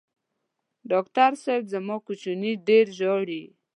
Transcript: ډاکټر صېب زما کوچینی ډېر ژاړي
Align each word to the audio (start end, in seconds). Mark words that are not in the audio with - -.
ډاکټر 0.91 1.31
صېب 1.43 1.63
زما 1.73 1.95
کوچینی 2.05 2.51
ډېر 2.67 2.85
ژاړي 2.97 3.43